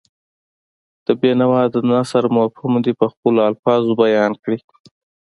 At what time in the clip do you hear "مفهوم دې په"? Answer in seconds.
2.37-3.05